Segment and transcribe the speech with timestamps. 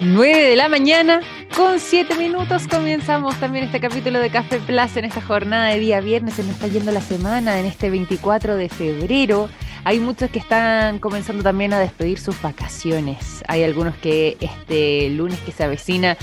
[0.00, 1.20] 9 de la mañana
[1.54, 6.00] con 7 minutos comenzamos también este capítulo de Café Plaza en esta jornada de día
[6.00, 6.34] viernes.
[6.34, 9.50] Se nos está yendo la semana en este 24 de febrero.
[9.84, 13.44] Hay muchos que están comenzando también a despedir sus vacaciones.
[13.46, 16.16] Hay algunos que este lunes que se avecina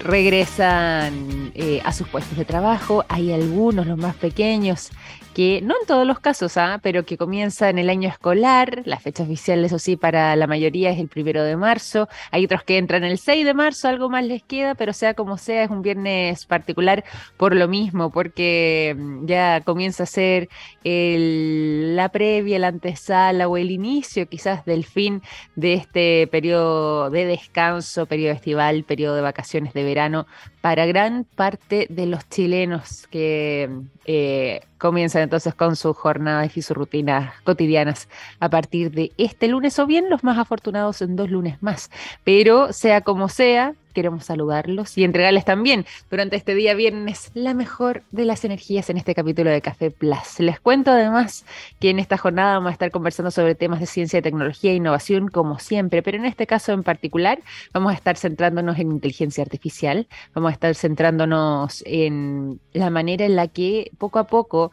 [0.00, 3.04] regresan eh, a sus puestos de trabajo.
[3.08, 4.90] Hay algunos, los más pequeños,
[5.34, 6.80] que no en todos los casos, ¿ah?
[6.82, 10.90] pero que comienza en el año escolar, la fecha oficial, eso sí, para la mayoría
[10.90, 14.24] es el primero de marzo, hay otros que entran el 6 de marzo, algo más
[14.24, 17.04] les queda, pero sea como sea, es un viernes particular
[17.36, 20.48] por lo mismo, porque mm, ya comienza a ser
[20.82, 25.22] la previa, la antesala o el inicio quizás del fin
[25.54, 30.26] de este periodo de descanso, periodo estival, periodo de vacaciones de verano
[30.60, 33.68] para gran parte de los chilenos que
[34.04, 38.08] eh, comienzan entonces con sus jornadas y sus rutinas cotidianas
[38.40, 41.90] a partir de este lunes o bien los más afortunados en dos lunes más.
[42.24, 48.02] Pero sea como sea, queremos saludarlos y entregarles también durante este día viernes la mejor
[48.10, 50.38] de las energías en este capítulo de Café Plus.
[50.38, 51.44] Les cuento además
[51.80, 55.28] que en esta jornada vamos a estar conversando sobre temas de ciencia, tecnología e innovación
[55.28, 57.40] como siempre, pero en este caso en particular
[57.72, 63.36] vamos a estar centrándonos en inteligencia artificial, vamos a estar centrándonos en la manera en
[63.36, 64.69] la que poco a poco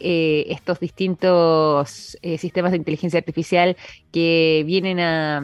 [0.00, 3.76] eh, estos distintos eh, sistemas de inteligencia artificial
[4.12, 5.42] que vienen a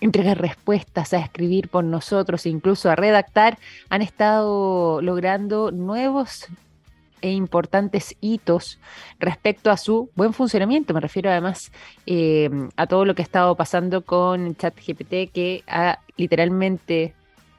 [0.00, 6.46] entregar respuestas, a escribir por nosotros, incluso a redactar, han estado logrando nuevos
[7.22, 8.78] e importantes hitos
[9.18, 10.92] respecto a su buen funcionamiento.
[10.92, 11.72] Me refiero además
[12.04, 17.14] eh, a todo lo que ha estado pasando con ChatGPT, que ha literalmente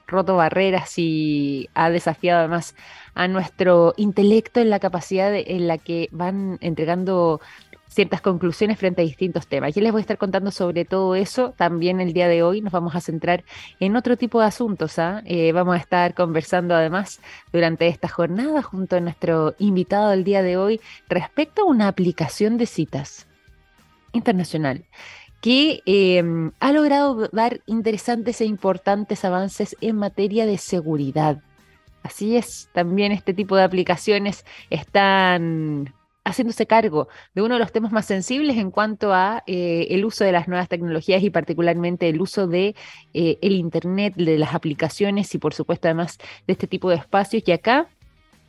[0.08, 2.76] roto barreras y ha desafiado además
[3.14, 7.42] a nuestro intelecto en la capacidad en la que van entregando
[7.98, 9.74] ciertas conclusiones frente a distintos temas.
[9.74, 11.54] Yo les voy a estar contando sobre todo eso.
[11.58, 13.44] También el día de hoy nos vamos a centrar
[13.80, 15.00] en otro tipo de asuntos.
[15.00, 15.24] ¿ah?
[15.26, 17.20] Eh, vamos a estar conversando además
[17.52, 22.58] durante esta jornada junto a nuestro invitado del día de hoy respecto a una aplicación
[22.58, 23.26] de citas
[24.14, 24.86] internacional
[25.42, 31.42] que em, ha logrado dar interesantes e importantes avances en materia de seguridad.
[32.04, 35.94] Así es, también este tipo de aplicaciones están
[36.28, 40.24] haciéndose cargo de uno de los temas más sensibles en cuanto a eh, el uso
[40.24, 42.76] de las nuevas tecnologías y particularmente el uso de
[43.14, 47.44] eh, el internet, de las aplicaciones y por supuesto además de este tipo de espacios.
[47.46, 47.90] Y acá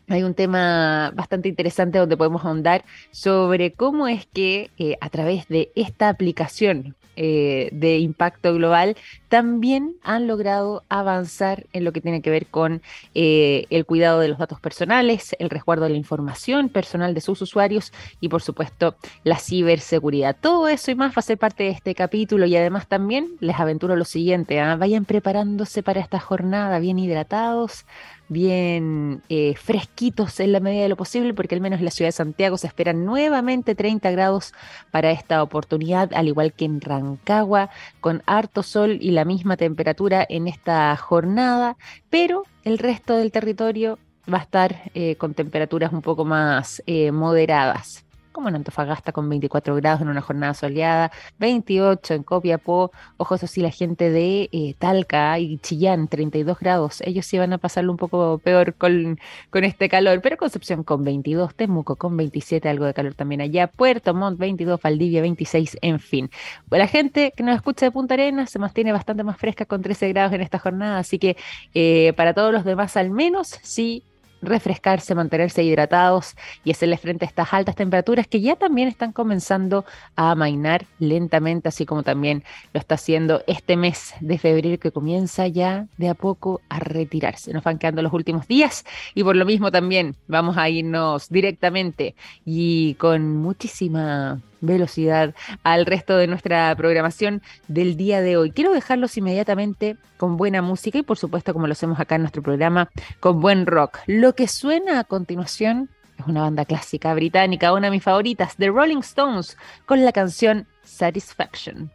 [0.09, 5.49] hay un tema bastante interesante donde podemos ahondar sobre cómo es que eh, a través
[5.49, 8.97] de esta aplicación eh, de impacto global
[9.29, 12.81] también han logrado avanzar en lo que tiene que ver con
[13.13, 17.43] eh, el cuidado de los datos personales, el resguardo de la información personal de sus
[17.43, 20.37] usuarios y por supuesto la ciberseguridad.
[20.41, 23.59] Todo eso y más va a ser parte de este capítulo y además también les
[23.59, 24.77] aventuro lo siguiente, ¿ah?
[24.77, 27.85] vayan preparándose para esta jornada bien hidratados,
[28.28, 32.09] bien eh, fresquitos en la medida de lo posible, porque al menos en la ciudad
[32.09, 34.53] de Santiago se esperan nuevamente 30 grados
[34.91, 40.27] para esta oportunidad, al igual que en Rancagua, con harto sol y la misma temperatura
[40.28, 41.77] en esta jornada,
[42.11, 43.99] pero el resto del territorio
[44.33, 48.05] va a estar eh, con temperaturas un poco más eh, moderadas
[48.38, 51.10] como en Antofagasta con 24 grados en una jornada soleada,
[51.41, 57.26] 28 en Copiapó, ojos así la gente de eh, Talca y Chillán, 32 grados, ellos
[57.26, 59.19] sí van a pasarlo un poco peor con,
[59.50, 63.66] con este calor, pero Concepción con 22, Temuco con 27, algo de calor también allá,
[63.66, 66.31] Puerto Montt 22, Valdivia 26, en fin.
[66.70, 70.10] La gente que nos escucha de Punta Arenas se mantiene bastante más fresca con 13
[70.10, 71.37] grados en esta jornada, así que
[71.75, 74.05] eh, para todos los demás al menos sí
[74.43, 76.34] refrescarse, mantenerse hidratados
[76.65, 79.84] y hacerle frente a estas altas temperaturas que ya también están comenzando
[80.16, 85.47] a amainar lentamente, así como también lo está haciendo este mes de febrero que comienza
[85.49, 87.53] ya de a poco a retirarse.
[87.53, 88.84] Nos van quedando los últimos días
[89.15, 96.17] y por lo mismo también vamos a irnos directamente y con muchísima velocidad al resto
[96.17, 98.51] de nuestra programación del día de hoy.
[98.51, 102.43] Quiero dejarlos inmediatamente con buena música y por supuesto como lo hacemos acá en nuestro
[102.43, 102.91] programa
[103.21, 103.99] con buen rock.
[104.06, 108.69] Lo que suena a continuación es una banda clásica británica, una de mis favoritas, The
[108.69, 109.56] Rolling Stones,
[109.87, 111.91] con la canción Satisfaction.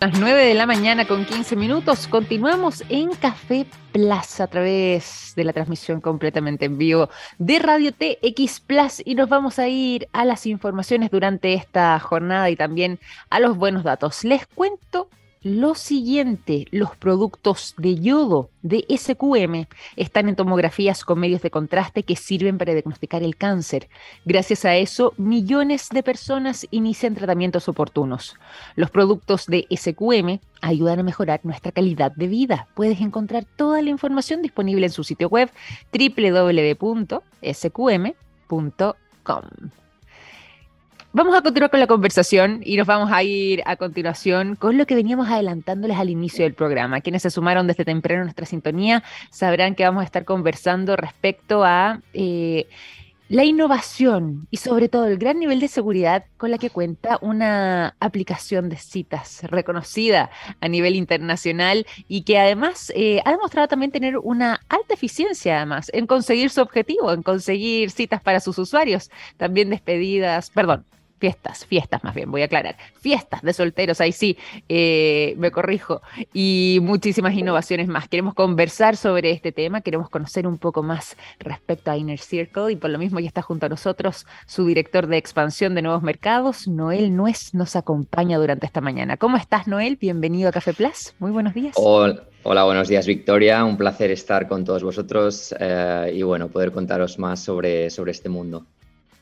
[0.00, 5.44] Las 9 de la mañana con 15 minutos continuamos en Café Plaza a través de
[5.44, 7.08] la transmisión completamente en vivo
[7.38, 12.50] de Radio TX Plus y nos vamos a ir a las informaciones durante esta jornada
[12.50, 12.98] y también
[13.30, 14.24] a los buenos datos.
[14.24, 15.08] Les cuento
[15.44, 22.02] lo siguiente, los productos de yodo de SQM están en tomografías con medios de contraste
[22.02, 23.90] que sirven para diagnosticar el cáncer.
[24.24, 28.36] Gracias a eso, millones de personas inician tratamientos oportunos.
[28.74, 32.66] Los productos de SQM ayudan a mejorar nuestra calidad de vida.
[32.74, 35.50] Puedes encontrar toda la información disponible en su sitio web
[35.92, 37.04] www.sqm.com.
[41.16, 44.84] Vamos a continuar con la conversación y nos vamos a ir a continuación con lo
[44.84, 47.02] que veníamos adelantándoles al inicio del programa.
[47.02, 51.62] Quienes se sumaron desde temprano a nuestra sintonía sabrán que vamos a estar conversando respecto
[51.62, 52.66] a eh,
[53.28, 57.94] la innovación y sobre todo el gran nivel de seguridad con la que cuenta una
[58.00, 60.30] aplicación de citas reconocida
[60.60, 65.92] a nivel internacional y que además eh, ha demostrado también tener una alta eficiencia además
[65.94, 70.84] en conseguir su objetivo, en conseguir citas para sus usuarios, también despedidas, perdón,
[71.18, 74.36] fiestas, fiestas más bien, voy a aclarar, fiestas de solteros, ahí sí,
[74.68, 76.02] eh, me corrijo,
[76.32, 78.08] y muchísimas innovaciones más.
[78.08, 82.76] Queremos conversar sobre este tema, queremos conocer un poco más respecto a Inner Circle y
[82.76, 86.68] por lo mismo ya está junto a nosotros su director de expansión de nuevos mercados,
[86.68, 89.16] Noel Nuez, nos acompaña durante esta mañana.
[89.16, 89.96] ¿Cómo estás, Noel?
[89.96, 91.14] Bienvenido a Café Plus.
[91.18, 91.74] Muy buenos días.
[91.76, 92.24] Hola.
[92.42, 97.40] buenos días Victoria, un placer estar con todos vosotros eh, y bueno, poder contaros más
[97.40, 98.66] sobre, sobre este mundo.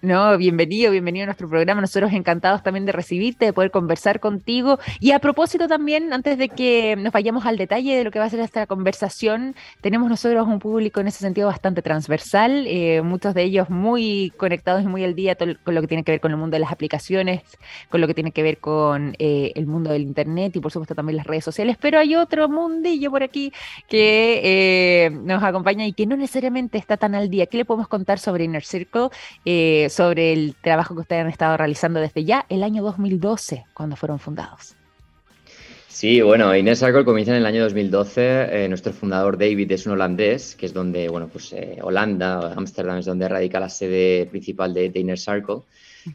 [0.04, 1.80] No, bienvenido, bienvenido a nuestro programa.
[1.80, 4.80] Nosotros encantados también de recibirte, de poder conversar contigo.
[4.98, 8.24] Y a propósito también, antes de que nos vayamos al detalle de lo que va
[8.24, 13.32] a ser esta conversación, tenemos nosotros un público en ese sentido bastante transversal, eh, muchos
[13.32, 16.32] de ellos muy conectados y muy al día con lo que tiene que ver con
[16.32, 17.42] el mundo de las aplicaciones,
[17.88, 20.96] con lo que tiene que ver con eh, el mundo del Internet y por supuesto
[20.96, 21.76] también las redes sociales.
[21.80, 23.52] Pero hay otro mundillo por aquí
[23.88, 27.46] que eh, nos acompaña y que no necesariamente está tan al día.
[27.46, 29.10] ¿Qué le podemos contar sobre Inner Circle?
[29.92, 34.18] Sobre el trabajo que ustedes han estado realizando desde ya el año 2012, cuando fueron
[34.18, 34.74] fundados.
[35.88, 38.64] Sí, bueno, Inner Circle comienza en el año 2012.
[38.64, 42.98] Eh, nuestro fundador David es un holandés, que es donde, bueno, pues eh, Holanda, Ámsterdam
[42.98, 45.58] es donde radica la sede principal de, Inner Circle.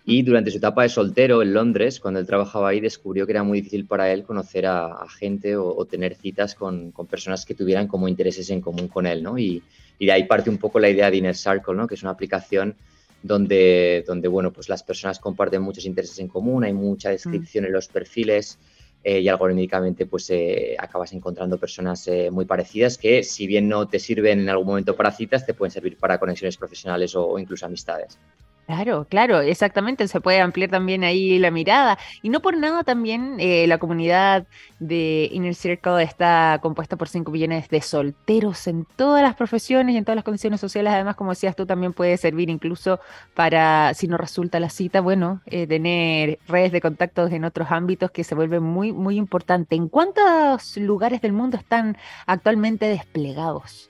[0.03, 3.43] Y durante su etapa de soltero en Londres, cuando él trabajaba ahí, descubrió que era
[3.43, 7.87] muy difícil para él conocer a, gente o, tener citas con, con, personas que tuvieran
[7.87, 9.37] como intereses en común con él, ¿no?
[9.37, 9.61] Y,
[9.99, 11.87] y, de ahí parte un poco la idea de Inner Circle, ¿no?
[11.87, 12.75] Que es una aplicación
[13.23, 17.73] donde, donde bueno, pues las personas comparten muchos intereses en común, hay mucha descripción en
[17.73, 18.59] los perfiles
[19.03, 23.87] eh, y algorítmicamente pues eh, acabas encontrando personas eh, muy parecidas que si bien no
[23.87, 27.65] te sirven en algún momento para citas, te pueden servir para conexiones profesionales o incluso
[27.65, 28.17] amistades.
[28.67, 31.97] Claro, claro, exactamente, se puede ampliar también ahí la mirada.
[32.21, 34.45] Y no por nada también eh, la comunidad
[34.79, 39.97] de Inner Circle está compuesta por 5 millones de solteros en todas las profesiones y
[39.97, 40.91] en todas las condiciones sociales.
[40.91, 42.99] Además, como decías tú, también puede servir incluso
[43.33, 48.11] para, si no resulta la cita, bueno, eh, tener redes de contactos en otros ámbitos
[48.11, 49.77] que se vuelven muy, muy importante.
[49.77, 53.89] ¿En cuántos lugares del mundo están actualmente desplegados?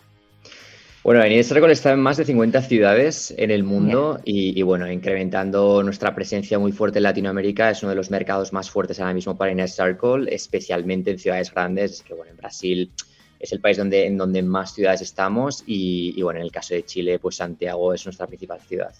[1.08, 5.82] Bueno, Inner Circle está en más de 50 ciudades en el mundo y, bueno, incrementando
[5.82, 7.70] nuestra presencia muy fuerte en Latinoamérica.
[7.70, 11.54] Es uno de los mercados más fuertes ahora mismo para Inner Circle, especialmente en ciudades
[11.54, 11.92] grandes.
[11.94, 12.92] Es que bueno, en Brasil
[13.40, 16.84] es el país donde, en donde más ciudades estamos y, bueno, en el caso de
[16.84, 18.94] Chile, pues Santiago es nuestra principal ciudad.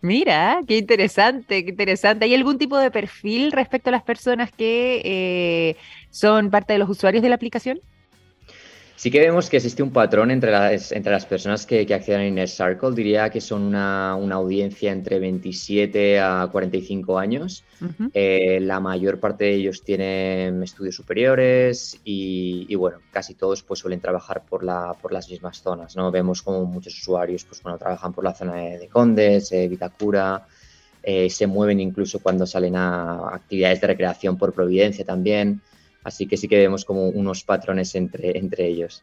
[0.00, 2.24] Mira, qué interesante, qué interesante.
[2.24, 5.76] ¿Hay algún tipo de perfil respecto a las personas que eh,
[6.08, 7.82] son parte de los usuarios de la aplicación?
[9.00, 12.26] Sí que vemos que existe un patrón entre las, entre las personas que, acceden a
[12.26, 12.90] Inner Circle.
[12.94, 17.64] Diría que son una, audiencia entre 27 a 45 años.
[18.12, 24.00] Eh, la mayor parte de ellos tienen estudios superiores y, bueno, casi todos pues suelen
[24.00, 25.96] trabajar por, la, por las mismas zonas.
[25.96, 26.10] ¿no?
[26.10, 30.46] Vemos como muchos usuarios pues, bueno, trabajan por la zona de, Condes, eh, Vitacura,
[31.02, 35.62] eh, se mueven incluso cuando salen a actividades de recreación por Providencia también.
[36.02, 39.02] Así que sí que vemos como unos patrones entre, entre ellos.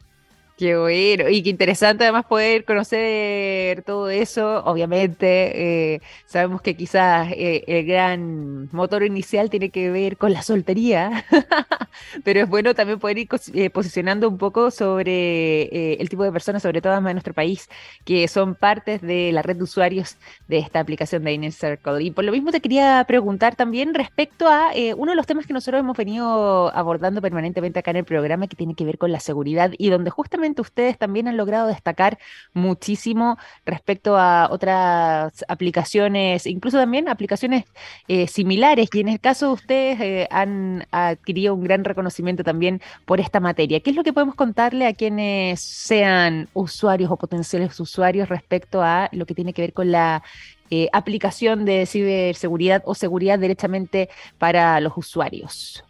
[0.58, 4.64] Qué bueno, y qué interesante además poder conocer todo eso.
[4.64, 10.42] Obviamente, eh, sabemos que quizás eh, el gran motor inicial tiene que ver con la
[10.42, 11.24] soltería,
[12.24, 16.60] pero es bueno también poder ir eh, posicionando un poco sobre el tipo de personas,
[16.62, 17.68] sobre todo en nuestro país,
[18.04, 20.16] que son partes de la red de usuarios
[20.48, 22.02] de esta aplicación de Inner Circle.
[22.02, 25.52] Y por lo mismo te quería preguntar también respecto a uno de los temas que
[25.52, 29.20] nosotros hemos venido abordando permanentemente acá en el programa, que tiene que ver con la
[29.20, 32.18] seguridad y donde justamente ustedes también han logrado destacar
[32.52, 37.64] muchísimo respecto a otras aplicaciones, incluso también aplicaciones
[38.08, 42.80] eh, similares, y en el caso de ustedes eh, han adquirido un gran reconocimiento también
[43.04, 43.80] por esta materia.
[43.80, 49.08] ¿Qué es lo que podemos contarle a quienes sean usuarios o potenciales usuarios respecto a
[49.12, 50.22] lo que tiene que ver con la
[50.70, 55.84] eh, aplicación de ciberseguridad o seguridad directamente para los usuarios?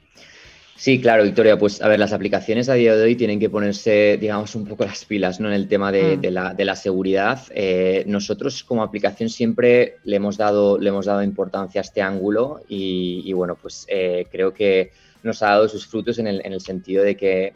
[0.79, 1.59] Sí, claro, Victoria.
[1.59, 4.85] Pues a ver, las aplicaciones a día de hoy tienen que ponerse, digamos, un poco
[4.85, 5.49] las pilas ¿no?
[5.49, 6.63] en el tema de, mm.
[6.63, 7.43] la, seguridad.
[7.53, 12.61] Eh, nosotros como aplicación siempre le hemos dado, le hemos dado importancia a este ángulo
[12.69, 14.93] y, bueno, pues eh, creo que
[15.25, 17.55] nos ha dado sus frutos en el, en el sentido de que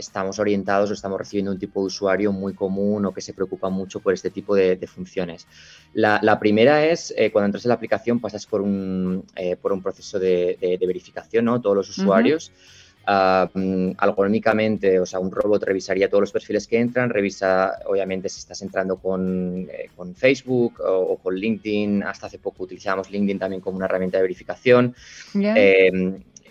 [0.00, 3.70] estamos orientados o estamos recibiendo un tipo de usuario muy común o que se preocupa
[3.70, 5.46] mucho por este tipo de, funciones.
[5.94, 9.82] La, primera es eh, cuando entras en la aplicación pasas por un, eh, por un
[9.82, 11.60] proceso de, verificación, ¿no?
[11.60, 12.50] Todos los usuarios.
[13.06, 18.28] Ah, mm, algorítmicamente, o sea, un robot revisaría todos los perfiles que entran, revisa, obviamente,
[18.28, 22.02] si estás entrando con, eh, con Facebook o, con LinkedIn.
[22.02, 24.94] Hasta hace poco utilizábamos LinkedIn también como una herramienta de verificación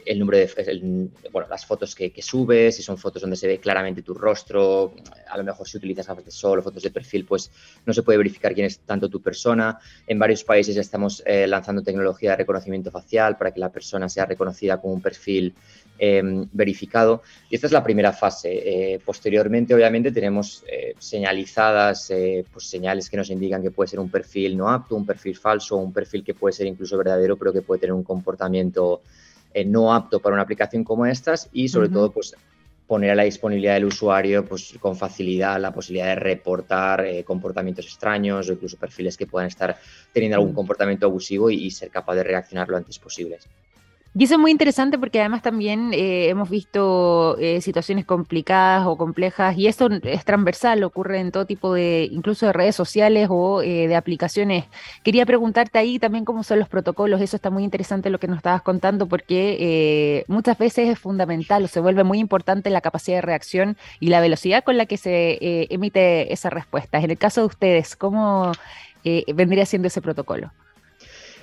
[0.05, 4.01] el número de bueno, las fotos que, subes, si son fotos donde se ve claramente
[4.01, 4.93] tu rostro,
[5.29, 7.51] a lo mejor si utilizas gafas de sol o fotos de perfil, pues
[7.85, 9.79] no se puede verificar quién es tanto tu persona.
[10.07, 14.25] En varios países estamos eh, lanzando tecnología de reconocimiento facial para que la persona sea
[14.25, 15.53] reconocida como un perfil
[15.97, 17.21] em, verificado.
[17.49, 18.93] Y esta es la primera fase.
[18.93, 22.11] Eh, posteriormente, obviamente, tenemos eh, señalizadas
[22.51, 25.77] pues, señales que nos indican que puede ser un perfil no apto, un perfil falso,
[25.77, 29.01] un perfil que puede ser incluso verdadero, pero que puede tener un comportamiento
[29.53, 32.35] eh, no apto para una aplicación como estas y sobre todo pues
[32.87, 37.85] poner a la disponibilidad del usuario pues, con facilidad la posibilidad de reportar eh, comportamientos
[37.85, 39.77] extraños o incluso perfiles que puedan estar
[40.11, 40.55] teniendo algún mm.
[40.55, 43.37] comportamiento abusivo y, y, ser capaz de reaccionar lo antes posible.
[44.15, 48.97] Y eso es muy interesante porque además también eh, hemos visto eh, situaciones complicadas o
[48.97, 53.61] complejas y esto es transversal, ocurre en todo tipo de, incluso de redes sociales o
[53.61, 54.65] eh, de aplicaciones.
[55.03, 58.37] Quería preguntarte ahí también cómo son los protocolos, eso está muy interesante lo que nos
[58.37, 63.21] estabas contando porque muchas veces es fundamental o se vuelve muy importante la capacidad de
[63.21, 65.37] reacción y la velocidad con la que se
[65.73, 66.97] emite esa respuesta.
[66.97, 68.53] En el caso de ustedes, ¿cómo
[69.03, 70.51] vendría siendo ese protocolo?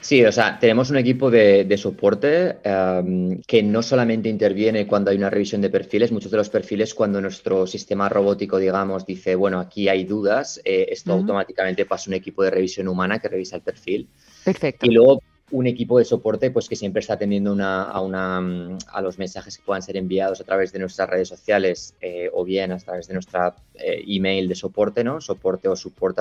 [0.06, 5.16] Sí, o sea, tenemos un equipo de, soporte em, que no solamente interviene cuando hay
[5.16, 9.58] una revisión de perfiles, muchos de los perfiles cuando nuestro sistema robótico, digamos, dice, bueno,
[9.58, 13.56] aquí hay dudas, eh, esto automáticamente pasa a un equipo de revisión humana que revisa
[13.56, 14.08] el perfil.
[14.44, 14.86] Perfecto.
[14.86, 15.20] Y luego
[15.50, 19.64] un equipo de soporte pues que siempre está atendiendo a, una, a los mensajes que
[19.64, 23.14] puedan ser enviados a través de nuestras redes sociales eh, o bien a través de
[23.14, 25.20] nuestra eh, email de soporte, ¿no?
[25.20, 26.16] Soporte o support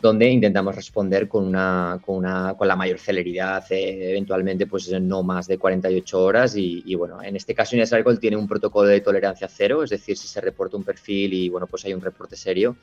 [0.00, 5.24] donde intentamos responder con, una, con, una, con la mayor celeridad, eh, eventualmente pues no
[5.24, 9.48] más de 48 horas y, bueno, en este caso Inés tiene un protocolo de tolerancia
[9.48, 12.76] cero, es decir, si se reporta un perfil y bueno, pues hay un reporte serio,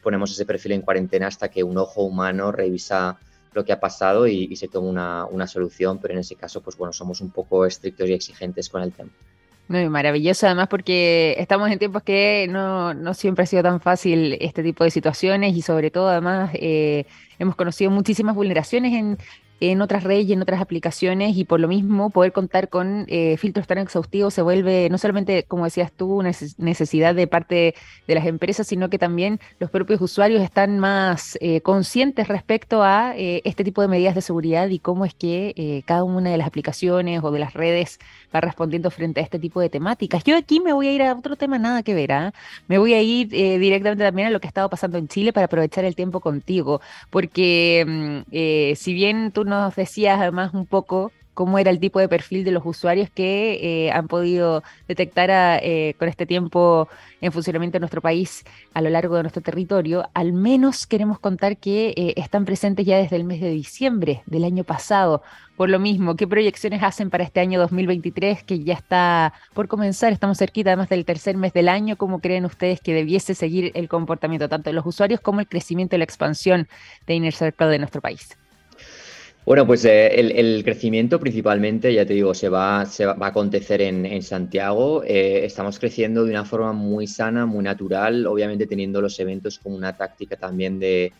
[0.00, 3.18] ponemos ese perfil en cuarentena hasta que un ojo humano revisa
[3.52, 6.60] lo que ha pasado y, y se toma una, una, solución, pero en ese caso
[6.62, 9.10] pues bueno, somos un poco estrictos y exigentes con el tema.
[9.68, 14.36] Muy maravilloso, además porque estamos en tiempos que no, no, siempre ha sido tan fácil
[14.40, 17.06] este tipo de situaciones y sobre todo además eh,
[17.38, 19.16] hemos conocido muchísimas vulneraciones en,
[19.60, 23.36] en otras redes y en otras aplicaciones y por lo mismo poder contar con eh,
[23.36, 27.74] filtros tan exhaustivos se vuelve no solamente, como decías tú, una necesidad de parte
[28.06, 33.14] de las empresas, sino que también los propios usuarios están más eh, conscientes respecto a
[33.16, 36.46] eh, este tipo de medidas de seguridad y cómo es que cada una de las
[36.46, 37.98] aplicaciones o de las redes
[38.34, 40.24] va respondiendo frente a este tipo de temáticas.
[40.24, 42.32] Yo aquí me voy a ir a otro tema nada que ver, ¿ah?
[42.66, 45.46] me voy a ir directamente también a lo que ha estado pasando en Chile para
[45.46, 51.58] aprovechar el tiempo contigo, porque mm, si bien tú nos decías además un poco cómo
[51.58, 55.30] era el tipo de perfil de los usuarios que eh, han podido detectar
[55.62, 56.86] eh, con este tiempo
[57.22, 60.08] en funcionamiento en nuestro país a lo largo de nuestro territorio.
[60.12, 64.44] Al menos queremos contar que eh, están presentes ya desde el mes de diciembre del
[64.44, 65.22] año pasado.
[65.56, 70.12] Por lo mismo, ¿qué proyecciones hacen para este año 2023 que ya está por comenzar?
[70.12, 71.96] Estamos cerquita además del tercer mes del año.
[71.96, 75.96] ¿Cómo creen ustedes que debiese seguir el comportamiento tanto de los usuarios como el crecimiento
[75.96, 76.68] y la expansión
[77.06, 78.39] de Inner Circle de nuestro país?
[79.44, 85.02] Bueno, pues eh, el, crecimiento principalmente, ya te digo, se va, a acontecer en, Santiago.
[85.04, 89.76] Eh, estamos creciendo de una forma muy sana, muy natural, obviamente teniendo los eventos como
[89.76, 91.12] una táctica también de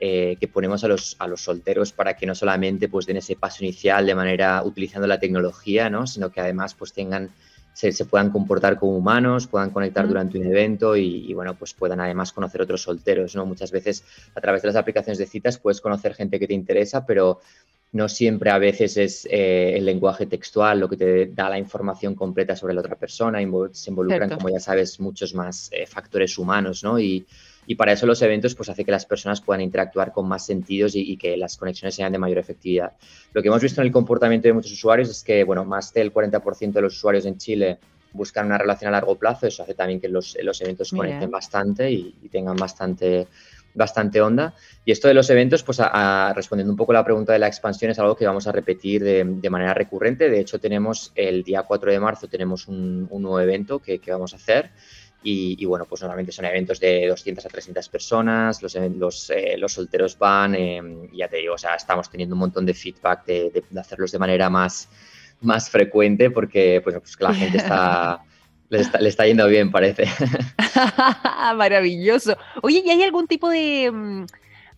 [0.00, 3.36] eh, que ponemos a los, a los solteros para que no solamente pues den ese
[3.36, 6.06] paso inicial de manera utilizando la tecnología, ¿no?
[6.06, 7.30] sino que además pues tengan
[7.76, 12.32] se, puedan comportar como humanos, puedan conectar durante un evento y, bueno, pues puedan además
[12.32, 13.44] conocer otros solteros, ¿no?
[13.44, 14.02] Muchas veces
[14.34, 17.40] a través de las aplicaciones de citas puedes conocer gente que te interesa, pero
[17.92, 22.14] no siempre a veces es eh, el lenguaje textual lo que te da la información
[22.14, 23.40] completa sobre la otra persona,
[23.72, 26.98] se involucran, como ya sabes, muchos más eh, factores humanos, ¿no?
[26.98, 27.26] Y,
[27.66, 30.92] y para eso los eventos pues hace que las personas puedan interactuar con más sentidos
[30.94, 32.92] y, que las conexiones sean de mayor efectividad.
[33.32, 36.12] Lo que hemos visto en el comportamiento de muchos usuarios es que, bueno, más del
[36.12, 37.78] 40% de los usuarios en Chile
[38.12, 41.90] buscan una relación a largo plazo, eso hace también que los, los eventos conecten bastante
[41.90, 43.26] y, tengan bastante
[43.76, 44.54] bastante honda.
[44.84, 45.80] Y esto de los eventos, pues
[46.34, 49.04] respondiendo un poco a la pregunta de la expansión, es algo que vamos a repetir
[49.04, 50.30] de, manera recurrente.
[50.30, 54.36] De hecho, tenemos el día 4 de marzo, tenemos un, nuevo evento que, vamos a
[54.36, 54.70] hacer.
[55.28, 59.72] Y, bueno, pues normalmente son eventos de 200 a 300 personas, los, los, eh, los
[59.72, 60.80] solteros van, eh,
[61.10, 64.20] y ya te digo, o sea, estamos teniendo un montón de feedback de, hacerlos de
[64.20, 64.88] manera más,
[65.40, 68.20] más frecuente porque pues, pues la gente está...
[68.68, 70.06] Le está, yendo bien, parece.
[71.56, 72.36] Maravilloso.
[72.62, 74.26] Oye, ¿y hay algún tipo de, mm,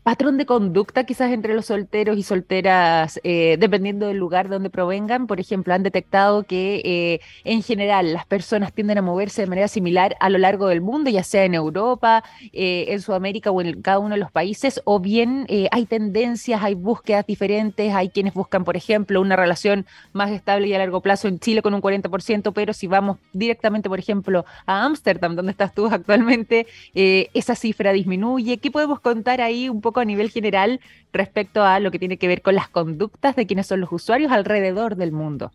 [0.08, 5.26] patrón de conducta quizás entre los solteros y solteras, eh, dependiendo del lugar donde provengan.
[5.26, 9.68] Por ejemplo, han detectado que eh, en general las personas tienden a moverse de manera
[9.68, 12.24] similar a lo largo del mundo, ya sea en Europa,
[12.54, 16.72] eh, en Sudamérica o en cada uno de los países, o bien hay tendencias, hay
[16.72, 19.84] búsquedas diferentes, hay quienes buscan, por ejemplo, una relación
[20.14, 23.90] más estable y a largo plazo en Chile con un 40%, pero si vamos directamente,
[23.90, 28.56] por ejemplo, a Ámsterdam, donde estás tú actualmente, esa cifra disminuye.
[28.56, 29.97] ¿Qué podemos contar ahí un poco?
[30.00, 30.80] A nivel general
[31.12, 34.32] respecto a lo que tiene que ver con las conductas de quienes son los usuarios
[34.32, 35.52] alrededor del mundo.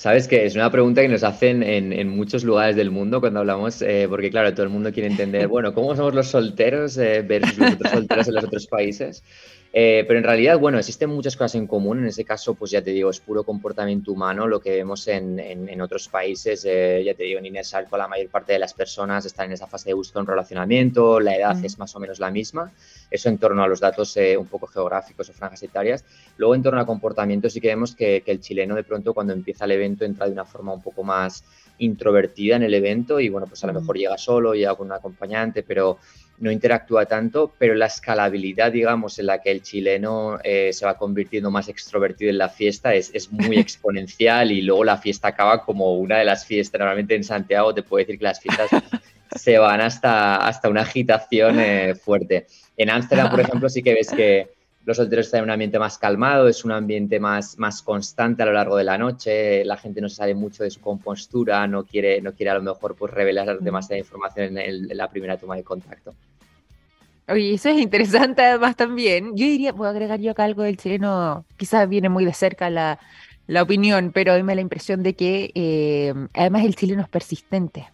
[0.00, 3.82] Sabes que es una pregunta que nos hacen en, muchos lugares del mundo cuando hablamos,
[3.82, 7.58] eh, porque claro, todo el mundo quiere entender, bueno, ¿cómo somos los solteros eh, versus
[7.58, 9.22] los otros solteros en los otros países?
[9.72, 12.00] Eh, pero en realidad, bueno, existen muchas cosas en común.
[12.00, 15.38] En ese caso, pues ya te digo, es puro comportamiento humano lo que vemos en,
[15.38, 16.64] en, otros países.
[16.64, 19.68] Eh, ya te digo, en Inés la mayor parte de las personas están en esa
[19.68, 22.72] fase de buscar un relacionamiento, la edad es más o menos la misma.
[23.10, 26.04] Eso en torno a los datos eh, un poco geográficos o franjas etarias.
[26.36, 29.32] Luego, en torno a comportamiento, sí que vemos que, que el chileno de pronto cuando
[29.32, 31.44] empieza el evento entra de una forma un poco más
[31.80, 34.92] introvertida en el evento y bueno, pues a lo mejor llega solo, llega con un
[34.92, 35.98] acompañante, pero
[36.38, 40.96] no interactúa tanto, pero la escalabilidad, digamos, en la que el chileno eh, se va
[40.96, 45.94] convirtiendo más extrovertido en la fiesta es, muy exponencial y luego la fiesta acaba como
[45.94, 46.78] una de las fiestas.
[46.78, 48.70] Normalmente en Santiago te puedo decir que las fiestas
[49.36, 52.46] se van hasta, hasta una agitación eh, fuerte.
[52.76, 54.48] En Ámsterdam, por ejemplo, sí que ves que
[54.84, 58.46] los solteros están en un ambiente más calmado, es un ambiente más, más constante a
[58.46, 61.84] lo largo de la noche, la gente no se sale mucho de su compostura, no
[61.84, 65.64] quiere, no quiere a lo mejor pues, revelar demasiada información en, la primera toma de
[65.64, 66.14] contacto.
[67.28, 69.36] Oye, eso es interesante además también.
[69.36, 72.98] Yo diría, puedo agregar yo acá algo del chileno, quizás viene muy de cerca la,
[73.60, 77.08] opinión, pero a mí me da la impresión de que eh, además el chileno es
[77.08, 77.88] persistente.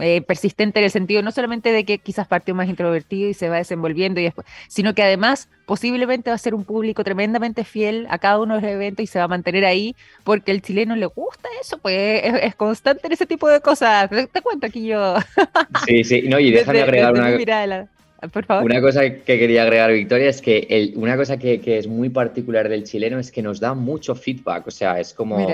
[0.00, 3.48] Eh, persistente en el sentido no solamente de que quizás partió más introvertido y se
[3.48, 8.06] va desenvolviendo y después, sino que además posiblemente va a ser un público tremendamente fiel
[8.08, 10.94] a cada uno de los eventos y se va a mantener ahí porque el chileno
[10.94, 14.08] le gusta eso, pues es, constante en ese tipo de cosas.
[14.08, 15.16] Te, cuento aquí yo.
[15.86, 17.88] Sí, sí, no, y déjame agregar una...
[18.32, 18.64] Por favor.
[18.64, 22.68] Una cosa que quería agregar, Victoria, es que una cosa que, que, es muy particular
[22.68, 24.66] del chileno es que nos da mucho feedback.
[24.66, 25.46] O sea, es como.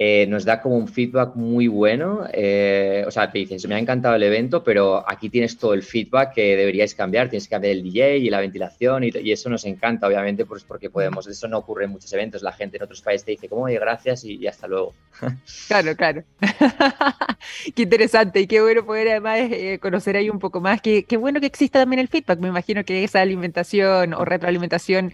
[0.00, 2.24] Eh, nos da como un feedback muy bueno.
[2.32, 5.82] Eh, o sea, te dices, me ha encantado el evento, pero aquí tienes todo el
[5.82, 7.28] feedback que deberíais cambiar.
[7.28, 10.88] Tienes que cambiar el DJ y la ventilación y, eso nos encanta, obviamente, pues porque
[10.88, 11.26] podemos.
[11.26, 12.42] Eso no ocurre en muchos eventos.
[12.42, 14.94] La gente en otros países te dice, como, oye, gracias y, hasta luego.
[15.66, 16.22] Claro, claro.
[17.74, 20.80] qué interesante y qué bueno poder además eh, conocer ahí un poco más.
[20.80, 22.38] Qué, qué, bueno que exista también el feedback.
[22.38, 25.12] Me imagino que esa alimentación o retroalimentación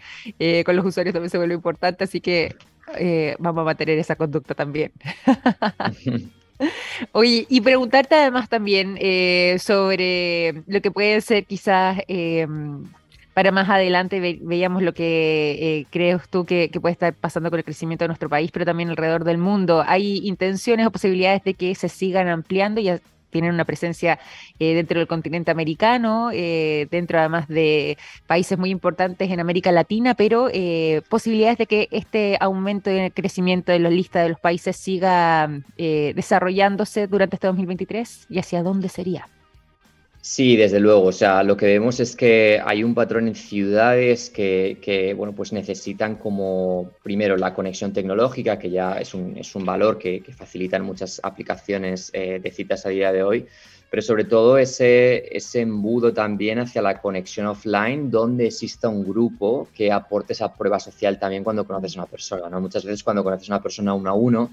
[0.65, 2.55] con los usuarios también se vuelve importante, así que
[2.97, 4.93] eh, vamos a mantener esa conducta también.
[7.13, 12.85] Oye, y preguntarte además también eh, sobre lo que puede ser quizás em,
[13.35, 17.59] para más adelante, veíamos lo que eh, crees tú que, que, puede estar pasando con
[17.59, 19.83] el crecimiento de nuestro país, pero también alrededor del mundo.
[19.87, 22.81] ¿Hay intenciones o posibilidades de que se sigan ampliando?
[22.81, 23.01] Ya
[23.35, 24.21] tienen una presencia
[24.61, 30.15] eh, dentro del continente americano, eh, dentro además de países muy importantes en América Latina,
[30.15, 34.39] pero eh, posibilidades de que este aumento en el crecimiento de la lista de los
[34.39, 39.34] países siga desarrollándose durante este 2023 y hacia dónde sería.
[40.27, 41.09] Sí, desde luego.
[41.09, 45.53] O sea, lo que vemos es que hay un patrón en ciudades que, bueno, pues
[45.53, 50.83] necesitan como, primero, la conexión tecnológica, que ya es un, es un valor que, facilitan
[50.83, 53.47] muchas aplicaciones eh, de citas a día de hoy,
[53.91, 59.69] pero sobre todo ese, ese embudo también hacia la conexión offline, donde exista un grupo
[59.75, 62.49] que aporte esa prueba social también cuando conoces a una persona.
[62.49, 62.63] ¿no?
[62.63, 64.51] Muchas veces cuando conoces a una persona uno a uno,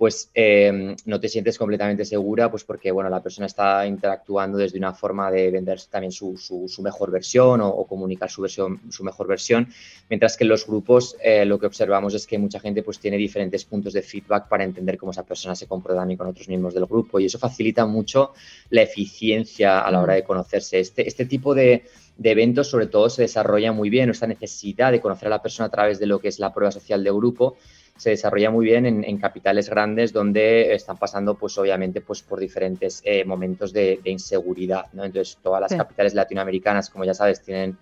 [0.00, 4.78] pues em, no te sientes completamente segura, pues porque bueno, la persona está interactuando desde
[4.78, 9.26] una forma de vender también su, su, mejor versión o, comunicar su, versión, su mejor
[9.26, 9.68] versión,
[10.08, 13.18] mientras que en los grupos eh, lo que observamos es que mucha gente pues tiene
[13.18, 16.72] diferentes puntos de feedback para entender cómo esa persona se comporta también con otros miembros
[16.72, 17.20] del grupo.
[17.20, 18.32] Y eso facilita mucho
[18.70, 20.80] la eficiencia a la hora de conocerse.
[20.80, 21.84] Este, este tipo de,
[22.16, 25.66] de eventos sobre todo se desarrolla muy bien, esta necesidad de conocer a la persona
[25.66, 27.58] a través de lo que es la prueba social de grupo
[28.00, 33.02] se desarrolla muy bien en, capitales grandes donde están pasando, pues obviamente, pues por diferentes
[33.04, 35.04] eh, momentos de, inseguridad, ¿no?
[35.04, 37.76] Entonces, todas las capitales latinoamericanas, como ya sabes, tienen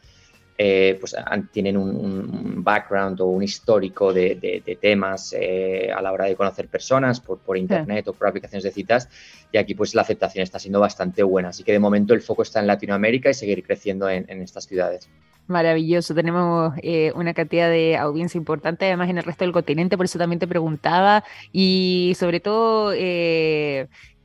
[0.60, 1.14] eh, pues
[1.52, 7.20] tienen un, background o un histórico de, temas eh, a la hora de conocer personas
[7.20, 9.08] por, por internet o por aplicaciones de citas
[9.52, 11.50] y aquí pues la aceptación está siendo bastante buena.
[11.50, 15.08] Así que de momento el foco está en Latinoamérica y seguir creciendo en, estas ciudades.
[15.48, 20.04] Maravilloso, tenemos eh, una cantidad de audiencia importante además en el resto del continente, por
[20.04, 22.92] eso también te preguntaba y sobre todo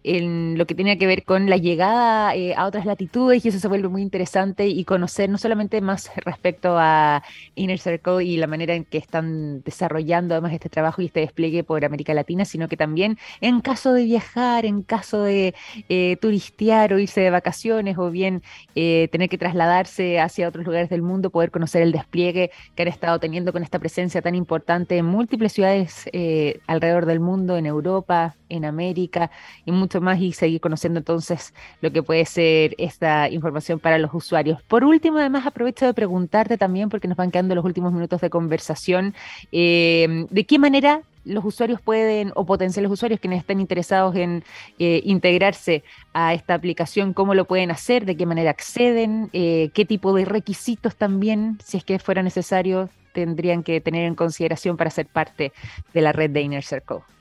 [0.04, 3.60] en lo que tiene que ver con la llegada eh, a otras latitudes y eso
[3.60, 7.24] se vuelve muy interesante y conocer no solamente más respecto a
[7.56, 11.64] Inner Circle y la manera en que están desarrollando además este trabajo y este despliegue
[11.64, 15.56] por América Latina, sino que también en caso de viajar, en caso de
[15.88, 18.44] eh, turistear o irse de vacaciones o bien
[18.76, 22.90] eh, tener que trasladarse hacia otros lugares del mundo, poder conocer el despliegue que han
[22.90, 26.10] estado teniendo con esta presencia tan importante en múltiples ciudades
[26.68, 29.32] alrededor del mundo, en Europa, en América
[29.66, 34.62] y más y seguir conociendo entonces lo que puede ser esta información para los usuarios.
[34.64, 38.30] Por último, además aprovecho de preguntarte también, porque nos van quedando los últimos minutos de
[38.30, 39.14] conversación,
[39.52, 44.44] eh, ¿de qué manera los usuarios pueden, o potenciales usuarios quienes estén interesados en
[44.80, 49.86] eh, integrarse a esta aplicación, cómo lo pueden hacer, de qué manera acceden, eh, qué
[49.86, 54.90] tipo de requisitos también, si es que fuera necesario, tendrían que tener en consideración para
[54.90, 55.54] ser parte
[55.94, 57.13] de la red de Inner Circle.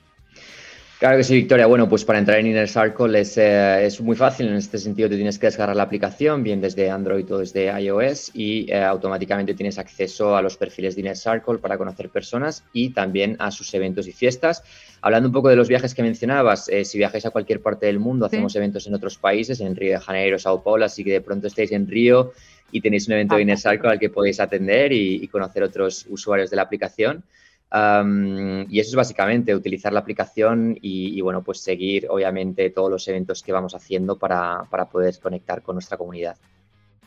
[1.03, 1.65] Claro que sí, Victoria.
[1.65, 4.47] Bueno, pues para entrar en Inner Circle es, eh, es muy fácil.
[4.47, 8.31] En este sentido, tú tienes que descargar la aplicación, bien desde Android o desde iOS,
[8.33, 12.91] y eh, automáticamente tienes acceso a los perfiles de Inner Circle para conocer personas y
[12.91, 14.63] también a sus eventos y fiestas.
[15.01, 17.99] Hablando un poco de los viajes que mencionabas, eh, si viajáis a cualquier parte del
[17.99, 21.19] mundo, hacemos eventos en otros países, en Río de Janeiro, Sao Paulo, así que de
[21.19, 22.31] pronto estáis en Río
[22.71, 26.49] y tenéis un evento de Inner Circle al que podéis atender y conocer otros usuarios
[26.49, 27.25] de la aplicación
[27.73, 33.41] y eso es básicamente utilizar la aplicación y, bueno, pues seguir obviamente todos los eventos
[33.41, 36.37] que vamos haciendo para, para poder conectar con nuestra comunidad.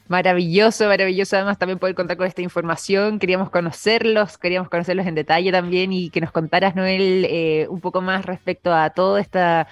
[0.09, 3.19] Maravilloso, maravilloso además también poder contar con esta información.
[3.19, 8.01] Queríamos conocerlos, queríamos conocerlos en detalle también y que nos contaras, Noel, eh, un poco
[8.01, 9.67] más respecto a toda esta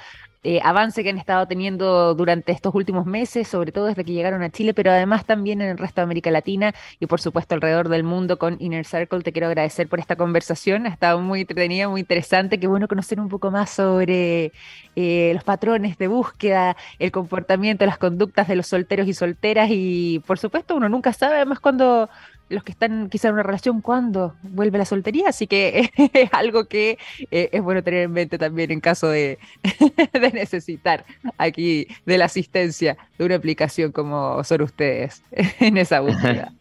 [0.45, 4.43] eh, avance que han estado teniendo durante estos últimos meses, sobre todo desde que llegaron
[4.43, 7.89] a Chile, pero además también en el resto de América Latina y por supuesto alrededor
[7.89, 9.23] del mundo con Inner Circle.
[9.23, 13.19] Te quiero agradecer por esta conversación, ha estado muy entretenida, muy interesante, qué bueno conocer
[13.21, 14.53] un poco más sobre
[14.97, 20.23] eh, los patrones de búsqueda, el comportamiento, las conductas de los solteros y solteras y
[20.27, 22.11] por supuesto uno nunca sabe además cuando
[22.49, 26.67] los que están quizá en una relación cuando vuelve la soltería, así que es algo
[26.67, 26.99] que
[27.31, 29.39] eh, es bueno tener en mente también en caso de,
[30.33, 31.05] necesitar
[31.39, 35.23] aquí de la asistencia de una aplicación como son ustedes
[35.61, 36.53] en esa búsqueda.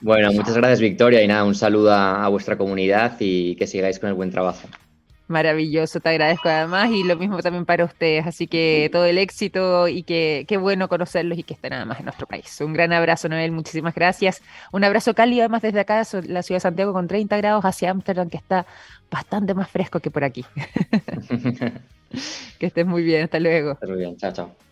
[0.00, 4.08] bueno, muchas gracias Victoria y nada, un saludo a vuestra comunidad y que sigáis con
[4.08, 4.68] el buen trabajo.
[5.30, 8.26] Maravilloso, te agradezco además y lo mismo también para ustedes.
[8.26, 12.00] Así que todo el éxito y que qué bueno conocerlos y que estén nada más
[12.00, 12.60] en nuestro país.
[12.60, 14.42] Un gran abrazo, Noel, muchísimas gracias.
[14.72, 18.28] Un abrazo cálido además desde acá, la ciudad de Santiago con 30 grados hacia Ámsterdam,
[18.28, 18.66] que está
[19.08, 20.44] bastante más fresco que por aquí.
[22.58, 23.78] que estés muy bien, hasta luego.
[23.86, 24.69] Muy bien, chao, chao.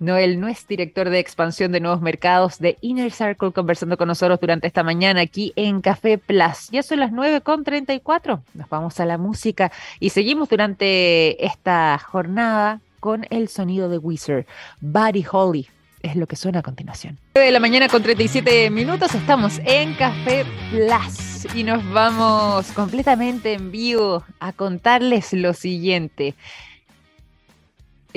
[0.00, 4.38] Noel no es director de expansión de nuevos mercados de Inner Circle, conversando con nosotros
[4.40, 6.70] durante esta mañana aquí en Café Plus.
[6.70, 13.26] Ya son las 9.34, nos vamos a la música y seguimos durante esta jornada con
[13.30, 14.46] el sonido de Wizard,
[14.80, 15.68] Buddy Holly.
[16.00, 17.18] Es lo que suena a continuación.
[17.34, 23.54] 9 de la mañana con 37 minutos, estamos en Café Plus y nos vamos completamente
[23.54, 26.36] en vivo a contarles lo siguiente.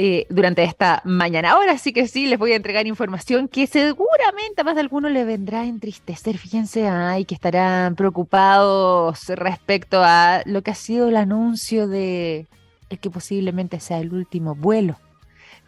[0.03, 1.51] Eh, durante esta mañana.
[1.51, 5.09] Ahora sí que sí, les voy a entregar información que seguramente a más de alguno
[5.09, 6.39] le vendrá a entristecer.
[6.39, 12.47] Fíjense, ay, que estarán preocupados respecto a lo que ha sido el anuncio de
[12.89, 14.97] el que posiblemente sea el último vuelo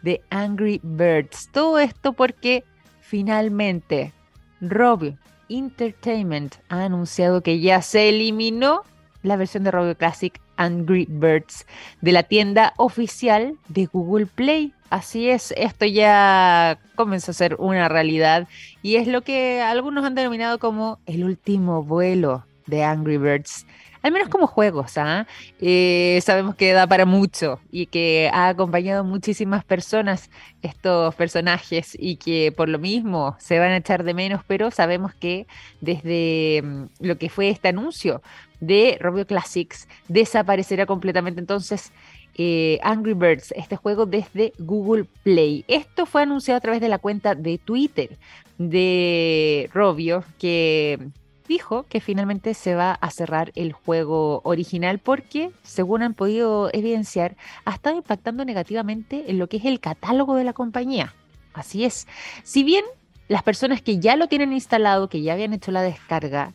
[0.02, 1.48] de Angry Birds.
[1.52, 2.64] Todo esto porque
[3.02, 4.12] finalmente
[4.60, 5.16] Robio
[5.48, 8.82] Entertainment ha anunciado que ya se eliminó
[9.24, 11.66] la versión de Robio Classic Angry Birds
[12.00, 14.72] de la tienda oficial de Google Play.
[14.90, 18.46] Así es, esto ya comenzó a ser una realidad
[18.82, 23.66] y es lo que algunos han denominado como el último vuelo de Angry Birds.
[24.04, 25.26] Al menos como juegos, ¿ah?
[25.62, 30.28] Eh, sabemos que da para mucho y que ha acompañado muchísimas personas
[30.60, 35.14] estos personajes y que por lo mismo se van a echar de menos, pero sabemos
[35.14, 35.46] que
[35.80, 38.20] desde mm, lo que fue este anuncio
[38.66, 41.92] de Robio Classics desaparecerá completamente entonces
[42.36, 45.64] eh, Angry Birds, este juego desde Google Play.
[45.68, 48.18] Esto fue anunciado a través de la cuenta de Twitter
[48.58, 50.98] de Robio, que
[51.46, 57.36] dijo que finalmente se va a cerrar el juego original porque, según han podido evidenciar,
[57.64, 61.14] ha estado impactando negativamente en lo que es el catálogo de la compañía.
[61.52, 62.08] Así es.
[62.42, 62.84] Si bien
[63.28, 66.52] las personas que ya lo tienen instalado, que ya habían hecho la descarga,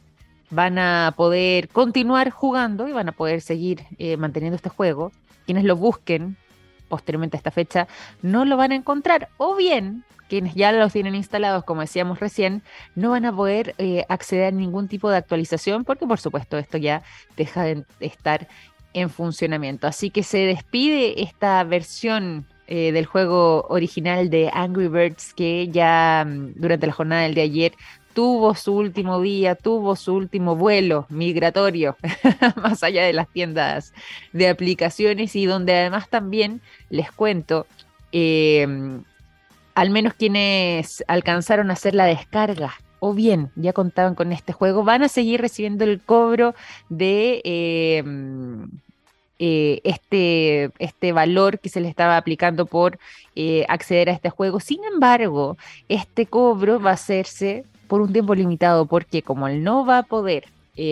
[0.49, 5.11] van a poder continuar jugando y van a poder seguir eh, manteniendo este juego,
[5.45, 6.37] quienes lo busquen
[6.87, 7.87] posteriormente a esta fecha
[8.21, 9.29] no lo van a encontrar.
[9.37, 12.61] O bien quienes ya los tienen instalados, como decíamos recién,
[12.95, 16.77] no van a poder eh, acceder a ningún tipo de actualización porque por supuesto esto
[16.77, 17.03] ya
[17.35, 18.47] deja de estar
[18.93, 19.87] en funcionamiento.
[19.87, 26.25] Así que se despide esta versión eh, del juego original de Angry Birds que ya
[26.27, 27.73] mm, durante la jornada del de ayer
[28.19, 31.95] tuvo su último día, tuvo su último vuelo migratorio,
[32.57, 33.93] más allá de las tiendas
[34.33, 37.65] de aplicaciones y donde además también les cuento,
[38.11, 38.67] eh,
[39.73, 44.83] al menos quienes alcanzaron a hacer la descarga o bien ya contaban con este juego,
[44.83, 46.55] van a seguir recibiendo el cobro
[46.89, 48.03] de eh,
[49.39, 52.99] eh, este, este valor que se le estaba aplicando por
[53.37, 54.59] eh, acceder a este juego.
[54.59, 59.85] Sin embargo, este cobro va a hacerse por un tiempo limitado, porque como él no
[59.85, 60.45] va a poder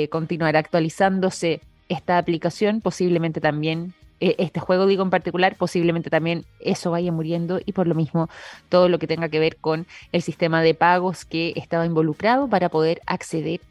[0.10, 6.92] continuar actualizándose esta aplicación, posiblemente también e, este juego, digo en particular, posiblemente también eso
[6.92, 8.30] vaya muriendo y por lo mismo
[8.70, 12.70] todo lo que tenga que ver con el sistema de pagos que estaba involucrado para
[12.70, 13.62] poder acceder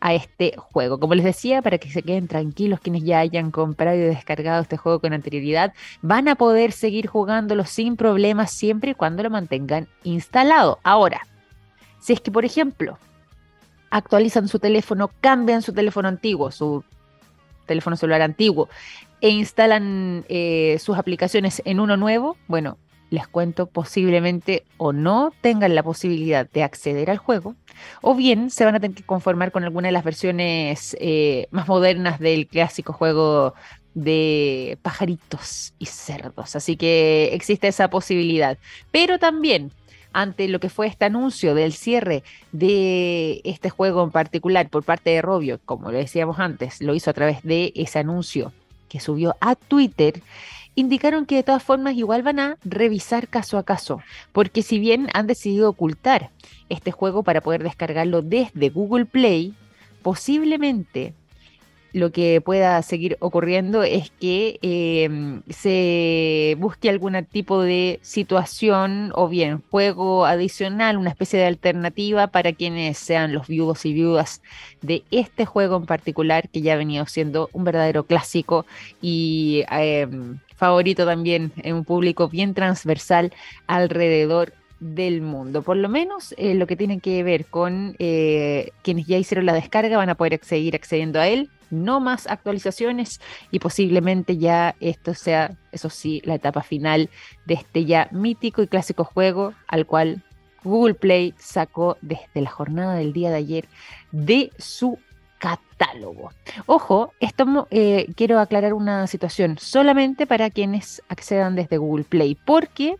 [0.00, 1.00] a este juego.
[1.00, 4.76] Como les decía, para que se queden tranquilos quienes ya hayan comprado y descargado este
[4.76, 5.72] juego con anterioridad,
[6.02, 10.78] van a poder seguir jugándolo sin problemas siempre y cuando lo mantengan instalado.
[10.84, 11.26] Ahora,
[12.06, 13.00] si es que, por ejemplo,
[13.90, 16.84] actualizan su teléfono, cambian su teléfono antiguo, su
[17.66, 18.68] teléfono celular antiguo,
[19.20, 22.78] e instalan eh, sus aplicaciones en uno nuevo, bueno,
[23.10, 27.56] les cuento, posiblemente o no tengan la posibilidad de acceder al juego,
[28.02, 31.66] o bien se van a tener que conformar con alguna de las versiones eh, más
[31.66, 33.54] modernas del clásico juego
[33.94, 36.54] de pajaritos y cerdos.
[36.54, 38.58] Así que existe esa posibilidad.
[38.92, 39.72] Pero también,
[40.16, 45.10] ante lo que fue este anuncio del cierre de este juego en particular por parte
[45.10, 48.54] de Robio, como lo decíamos antes, lo hizo a través de ese anuncio
[48.88, 50.22] que subió a Twitter,
[50.74, 54.00] indicaron que de todas formas igual van a revisar caso a caso,
[54.32, 56.30] porque si bien han decidido ocultar
[56.70, 59.52] este juego para poder descargarlo desde Google Play,
[60.00, 61.12] posiblemente
[61.96, 69.28] lo que pueda seguir ocurriendo es que em, se busque algún tipo de situación o
[69.28, 74.42] bien juego adicional, una especie de alternativa para quienes sean los viudos y viudas
[74.82, 78.66] de este juego en particular, que ya ha venido siendo un verdadero clásico
[79.00, 83.32] y em, favorito también en un público bien transversal
[83.66, 85.62] alrededor del mundo.
[85.62, 89.54] Por lo menos eh, lo que tiene que ver con eh, quienes ya hicieron la
[89.54, 95.14] descarga van a poder seguir accediendo a él no más actualizaciones y posiblemente ya esto
[95.14, 97.10] sea, eso sí, la etapa final
[97.44, 100.22] de este ya mítico y clásico juego al cual
[100.62, 103.68] Google Play sacó desde la jornada del día de ayer
[104.10, 104.98] de su
[105.38, 106.30] catálogo.
[106.66, 112.96] Ojo, esto eh, quiero aclarar una situación solamente para quienes accedan desde Google Play, porque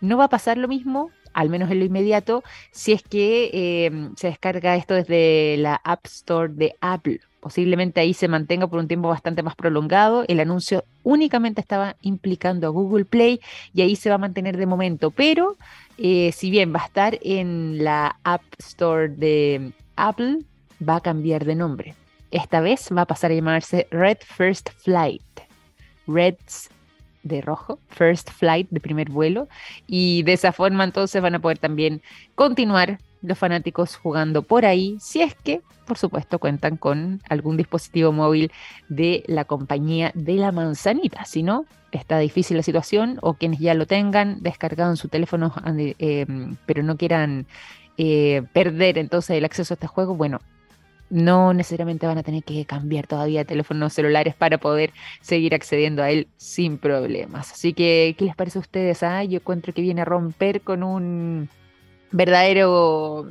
[0.00, 4.10] no va a pasar lo mismo al menos en lo inmediato, si es que eh,
[4.16, 8.88] se descarga esto desde la App Store de Apple posiblemente ahí se mantenga por un
[8.88, 10.24] tiempo bastante más prolongado.
[10.28, 13.40] El anuncio únicamente estaba implicando a Google Play
[13.74, 15.56] y ahí se va a mantener de momento, pero
[15.98, 20.38] eh, si bien va a estar en la App Store de Apple,
[20.86, 21.94] va a cambiar de nombre.
[22.30, 25.22] Esta vez va a pasar a llamarse Red First Flight.
[26.06, 26.70] Reds
[27.22, 29.48] de rojo, First Flight de primer vuelo,
[29.86, 32.02] y de esa forma entonces van a poder también
[32.34, 38.12] continuar los fanáticos jugando por ahí, si es que, por supuesto, cuentan con algún dispositivo
[38.12, 38.50] móvil
[38.88, 41.24] de la compañía de la manzanita.
[41.24, 45.52] Si no, está difícil la situación o quienes ya lo tengan descargado en su teléfono,
[45.76, 46.26] eh,
[46.66, 47.46] pero no quieran
[47.98, 50.40] eh, perder entonces el acceso a este juego, bueno,
[51.10, 56.10] no necesariamente van a tener que cambiar todavía teléfonos celulares para poder seguir accediendo a
[56.10, 57.52] él sin problemas.
[57.52, 59.02] Así que, ¿qué les parece a ustedes?
[59.02, 61.48] Ah, yo encuentro que viene a romper con un
[62.12, 63.28] verdadero,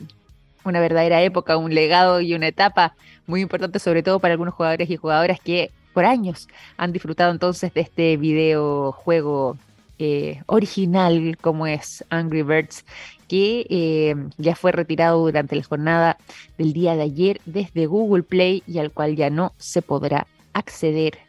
[0.63, 2.95] una verdadera época, un legado y una etapa
[3.27, 7.73] muy importante, sobre todo para algunos jugadores y jugadoras que por años han disfrutado entonces
[7.73, 9.57] de este videojuego
[9.97, 12.85] eh, original como es Angry Birds,
[13.27, 16.17] que eh, ya fue retirado durante la jornada
[16.57, 21.19] del día de ayer desde Google Play y al cual ya no se podrá acceder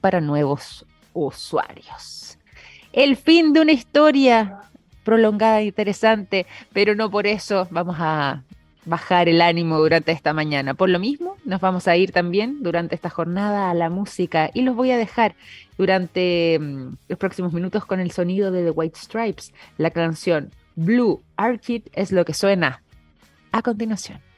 [0.00, 2.38] para nuevos usuarios.
[2.92, 4.60] El fin de una historia
[5.04, 8.42] prolongada e interesante, pero no por eso vamos a
[8.84, 10.74] bajar el ánimo durante esta mañana.
[10.74, 14.62] Por lo mismo, nos vamos a ir también durante esta jornada a la música y
[14.62, 15.34] los voy a dejar
[15.78, 19.52] durante mm, los próximos minutos con el sonido de The White Stripes.
[19.78, 22.82] La canción Blue Arcade es lo que suena
[23.52, 24.31] a continuación.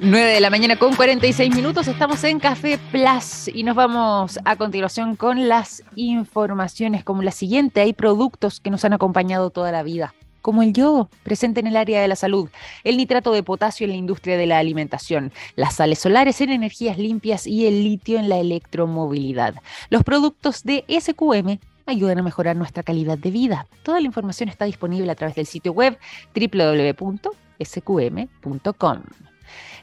[0.00, 4.54] 9 de la mañana con 46 minutos, estamos en Café Plus y nos vamos a
[4.54, 7.80] continuación con las informaciones como la siguiente.
[7.80, 11.76] Hay productos que nos han acompañado toda la vida como el yodo, presente en el
[11.76, 12.48] área de la salud,
[12.84, 16.96] el nitrato de potasio en la industria de la alimentación, las sales solares en energías
[16.96, 19.56] limpias y el litio en la electromovilidad.
[19.90, 23.66] Los productos de SQM ayudan a mejorar nuestra calidad de vida.
[23.82, 25.98] Toda la información está disponible a través del sitio web
[26.34, 27.28] www.sqm.com.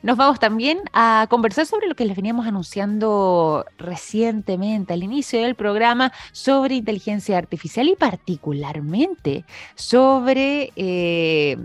[0.06, 5.56] Nos vamos también a conversar sobre lo que les veníamos anunciando recientemente al inicio del
[5.56, 11.58] programa sobre inteligencia artificial y particularmente sobre eh,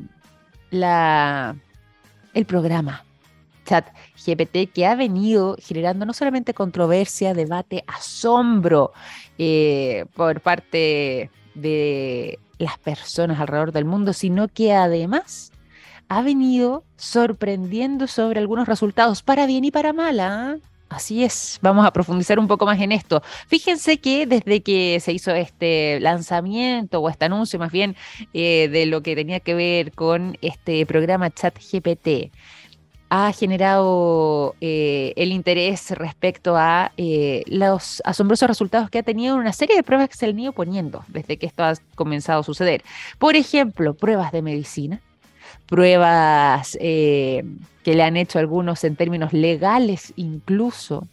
[0.71, 1.55] la,
[2.33, 3.05] el programa
[3.67, 8.95] chat GPT que ha venido generando no solamente controversia, debate, asombro
[9.37, 15.53] eh, por parte de las personas alrededor del mundo, sino que además
[16.11, 20.19] ha venido sorprendiendo sobre algunos resultados, para bien y para mal.
[20.19, 20.57] ¿ah?
[20.89, 23.23] Así es, vamos a profundizar un poco más en esto.
[23.47, 27.95] Fíjense que desde que se hizo este lanzamiento o este anuncio más bien
[28.35, 32.33] eh, de lo que tenía que ver con este programa ChatGPT,
[33.09, 39.43] ha generado eh, el interés respecto a eh, los asombrosos resultados que ha tenido en
[39.43, 42.45] una serie de pruebas que se han ido poniendo desde que esto ha comenzado a
[42.45, 42.83] suceder.
[43.19, 45.01] Por ejemplo, pruebas de medicina,
[45.67, 47.45] pruebas eh,
[47.85, 51.07] que le han hecho algunos en términos legales incluso,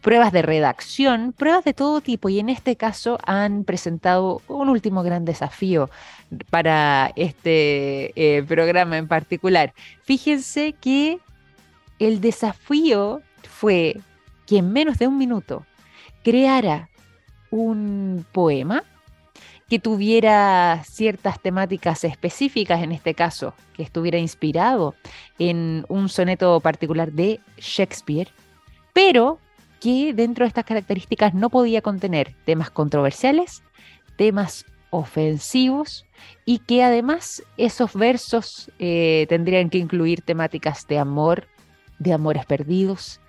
[0.00, 5.02] pruebas de redacción, pruebas de todo tipo y en este caso han presentado un último
[5.02, 5.90] gran desafío
[6.50, 9.72] para este eh, programa en particular.
[10.02, 11.18] Fíjense que
[11.98, 13.96] el desafío fue
[14.46, 15.64] que en menos de un minuto
[16.22, 16.88] creara
[17.50, 18.84] un poema
[19.74, 24.94] que tuviera ciertas temáticas específicas, en este caso, que estuviera inspirado
[25.40, 28.28] en un soneto particular de Shakespeare,
[28.92, 29.40] pero
[29.80, 33.64] que dentro de estas características no podía contener temas controversiales,
[34.14, 36.06] temas ofensivos
[36.44, 41.48] y que además esos versos eh, tendrían que incluir temáticas de amor,
[41.98, 43.20] de amores perdidos,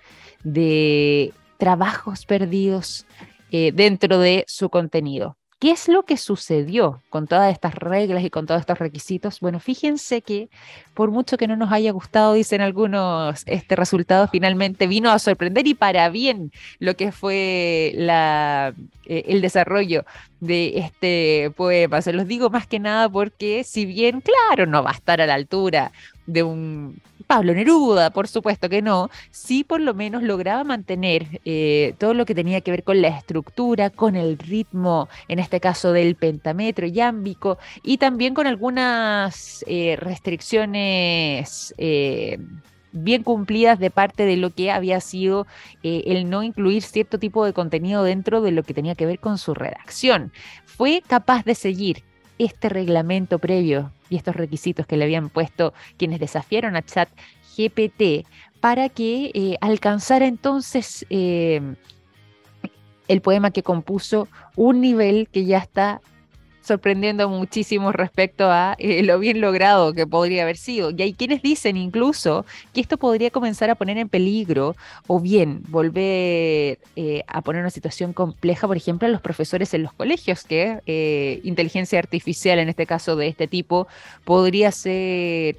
[0.44, 3.04] de trabajos perdidos
[3.50, 5.36] eh, dentro de su contenido.
[5.58, 9.40] ¿Qué es lo que sucedió con todas estas reglas y con todos estos requisitos?
[9.40, 10.50] Bueno, fíjense que
[10.92, 15.66] por mucho que no nos haya gustado, dicen algunos, este resultado finalmente vino a sorprender
[15.66, 18.74] y para bien lo que fue la,
[19.06, 20.04] eh, el desarrollo
[20.40, 22.02] de este poema.
[22.02, 25.26] Se los digo más que nada porque si bien, claro, no va a estar a
[25.26, 25.90] la altura
[26.26, 31.94] de un Pablo Neruda, por supuesto que no, sí por lo menos lograba mantener eh,
[31.98, 35.92] todo lo que tenía que ver con la estructura, con el ritmo, en este caso
[35.92, 42.38] del pentametro yámbico, y también con algunas eh, restricciones eh,
[42.92, 45.46] bien cumplidas de parte de lo que había sido
[45.82, 49.36] el no incluir cierto tipo de contenido dentro de lo que tenía que ver con
[49.36, 50.32] su redacción.
[50.64, 52.04] Fue capaz de seguir
[52.38, 57.08] este reglamento previo y estos requisitos que le habían puesto quienes desafiaron a Chat
[57.56, 58.26] GPT
[58.60, 61.60] para que eh, alcanzara entonces eh,
[63.08, 66.00] el poema que compuso un nivel que ya está
[66.66, 70.90] sorprendiendo muchísimo respecto a eh, lo bien logrado que podría haber sido.
[70.90, 74.74] Y hay quienes dicen incluso que esto podría comenzar a poner en peligro
[75.06, 79.84] o bien volver eh, a poner una situación compleja, por ejemplo, a los profesores en
[79.84, 83.86] los colegios, que eh, inteligencia artificial, en este caso de este tipo,
[84.24, 85.56] podría ser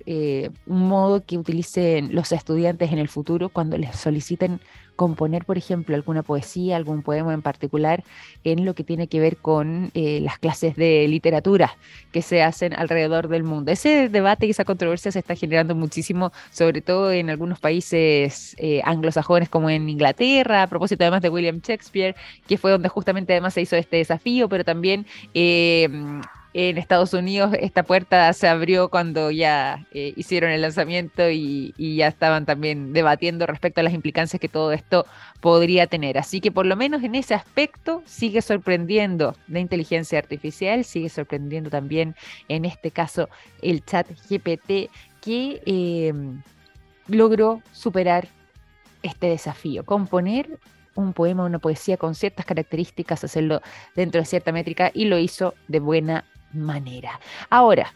[0.65, 4.59] un modo que utilicen los estudiantes en el futuro cuando les soliciten
[4.97, 8.03] componer, por ejemplo, alguna poesía, algún poema en particular
[8.43, 11.77] en lo que tiene que ver con eh, las clases de literatura
[12.11, 13.71] que se hacen alrededor del mundo.
[13.71, 18.81] Ese debate y esa controversia se está generando muchísimo, sobre todo en algunos países eh,
[18.83, 22.15] anglosajones como en Inglaterra, a propósito además de William Shakespeare,
[22.47, 25.87] que fue donde justamente además se hizo este desafío, pero también eh,
[26.59, 32.07] en Estados Unidos esta puerta se abrió cuando ya eh, hicieron el lanzamiento y, ya
[32.07, 35.05] estaban también debatiendo respecto a las implicancias que todo esto
[35.39, 36.17] podría tener.
[36.17, 41.69] Así que por lo menos en ese aspecto sigue sorprendiendo la inteligencia artificial, sigue sorprendiendo
[41.69, 42.15] también
[42.47, 43.29] en este caso
[43.61, 44.89] el chat GPT
[45.21, 46.41] que em,
[47.07, 48.29] logró superar
[49.03, 50.57] este desafío, componer
[50.95, 53.61] un poema, una poesía con ciertas características, hacerlo
[53.95, 56.25] dentro de cierta métrica y lo hizo de buena
[56.61, 57.19] manera.
[57.49, 57.93] Ahora,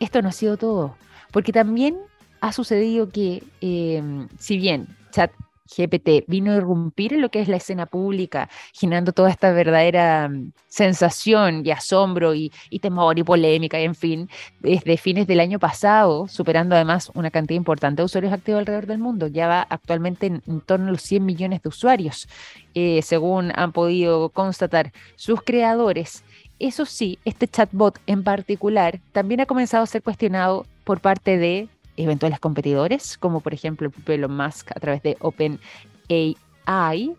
[0.00, 0.96] esto no ha sido todo,
[1.30, 1.96] porque también
[2.40, 5.32] ha sucedido que, em, si bien chat
[5.76, 10.28] GPT vino a irrumpir en lo que es la escena pública, generando toda esta verdadera
[10.28, 14.28] mm, sensación y asombro y, temor y polémica, y en fin,
[14.60, 18.98] desde fines del año pasado, superando además una cantidad importante de usuarios activos alrededor del
[18.98, 19.26] mundo.
[19.28, 22.28] Ya va actualmente en, torno a los 100 millones de usuarios,
[22.74, 26.24] eh, según han podido constatar sus creadores.
[26.62, 31.68] Eso sí, este chatbot en particular también ha comenzado a ser cuestionado por parte de
[31.96, 37.16] eventuales competidores, como por ejemplo Elon Musk a través de OpenAI,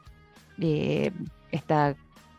[0.61, 1.11] eh,
[1.51, 1.75] este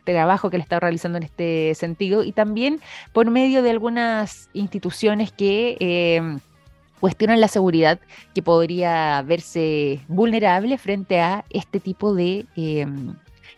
[0.04, 2.80] trabajo que le está realizando en este sentido, y también
[3.12, 6.38] por medio de algunas instituciones que eh,
[7.00, 8.00] cuestionan la seguridad
[8.34, 12.46] que podría verse vulnerable frente a este tipo de...
[12.56, 12.86] Eh,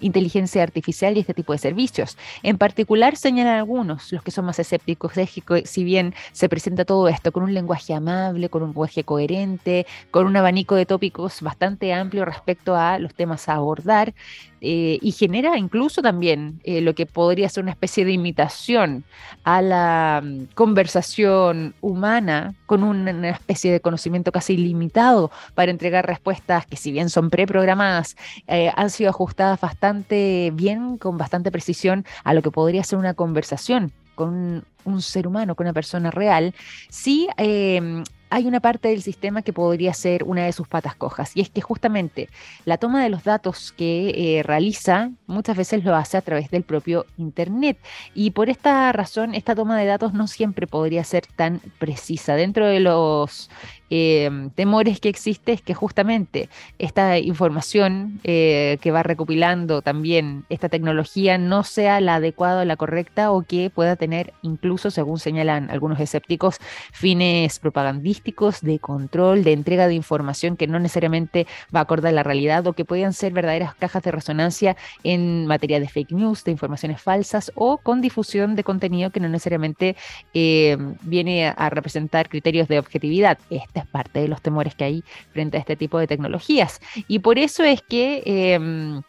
[0.00, 2.16] inteligencia artificial y este tipo de servicios.
[2.42, 6.84] En particular, señalan algunos, los que son más escépticos, es que si bien se presenta
[6.84, 11.42] todo esto con un lenguaje amable, con un lenguaje coherente, con un abanico de tópicos
[11.42, 14.14] bastante amplio respecto a los temas a abordar,
[14.60, 19.04] eh, y genera incluso también eh, lo que podría ser una especie de imitación
[19.44, 26.66] a la mm, conversación humana con una especie de conocimiento casi ilimitado para entregar respuestas
[26.66, 32.32] que si bien son preprogramadas, eh, han sido ajustadas bastante bien, con bastante precisión a
[32.32, 36.54] lo que podría ser una conversación con un, ser humano, con una persona real,
[36.88, 37.28] sí
[38.30, 41.50] hay una parte del sistema que podría ser una de sus patas cojas, y es
[41.50, 42.28] que justamente
[42.64, 46.62] la toma de los datos que eh, realiza muchas veces lo hace a través del
[46.62, 47.78] propio Internet.
[48.14, 52.34] Y por esta razón, esta toma de datos no siempre podría ser tan precisa.
[52.34, 53.50] Dentro de los
[53.90, 60.68] eh, temores que existe es que justamente esta información eh, que va recopilando también esta
[60.68, 65.70] tecnología no sea la adecuada o la correcta o que pueda tener incluso, según señalan
[65.70, 66.58] algunos escépticos,
[66.92, 72.22] fines propagandísticos de control, de entrega de información que no necesariamente va a acordar la
[72.22, 76.52] realidad o que puedan ser verdaderas cajas de resonancia en materia de fake news, de
[76.52, 79.96] informaciones falsas o con difusión de contenido que no necesariamente
[80.34, 83.38] eh, viene a representar criterios de objetividad.
[83.50, 86.80] Este es parte de los temores que hay frente a este tipo de tecnologías.
[87.08, 88.22] Y por eso es que...
[88.24, 89.02] Em,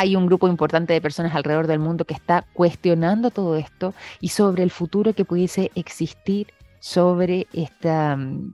[0.00, 4.28] hay un grupo importante de personas alrededor del mundo que está cuestionando todo esto y
[4.28, 8.52] sobre el futuro que pudiese existir sobre esta mm,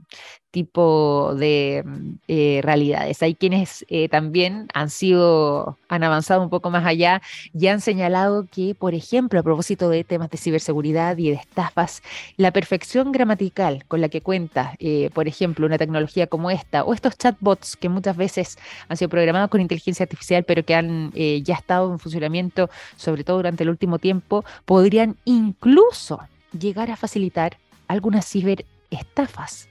[0.55, 3.21] tipo de mm, eh, realidades.
[3.23, 7.21] Hay quienes eh, también han sido, han avanzado un poco más allá
[7.53, 12.03] y han señalado que, por ejemplo, a propósito de temas de ciberseguridad y de estafas,
[12.37, 16.95] la perfección gramatical con la que cuenta, eh, por ejemplo, una tecnología como esta o
[16.95, 18.57] estos chatbots que muchas veces
[18.89, 23.39] han sido programados con inteligencia artificial pero que han ya estado en funcionamiento, sobre todo
[23.39, 26.21] durante el último tiempo, podrían incluso
[26.59, 27.57] llegar a facilitar
[27.89, 29.69] algunas ciberestafas.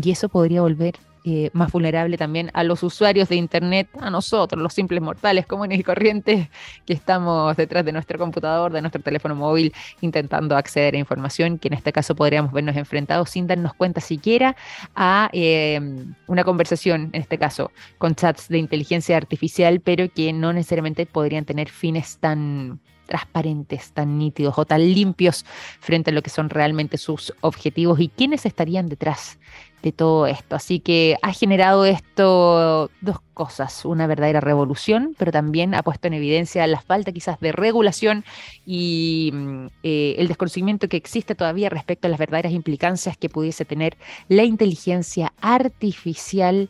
[0.00, 4.62] Y eso podría volver eh, más vulnerable también a los usuarios de Internet, a nosotros,
[4.62, 6.48] los simples mortales comunes y corrientes
[6.86, 11.68] que estamos detrás de nuestro computador, de nuestro teléfono móvil, intentando acceder a información que
[11.68, 14.56] en este caso podríamos vernos enfrentados sin darnos cuenta siquiera
[14.94, 20.54] a em, una conversación, en este caso, con chats de inteligencia artificial, pero que no
[20.54, 22.80] necesariamente podrían tener fines tan
[23.10, 25.44] transparentes, tan nítidos o tan limpios
[25.80, 29.38] frente a lo que son realmente sus objetivos y quiénes estarían detrás
[29.82, 30.54] de todo esto.
[30.54, 36.14] Así que ha generado esto dos cosas, una verdadera revolución, pero también ha puesto en
[36.14, 38.24] evidencia la falta quizás de regulación
[38.64, 43.64] y mm, eh, el desconocimiento que existe todavía respecto a las verdaderas implicancias que pudiese
[43.64, 43.96] tener
[44.28, 46.68] la inteligencia artificial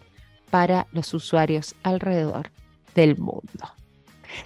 [0.50, 2.50] para los usuarios alrededor
[2.94, 3.79] del mundo.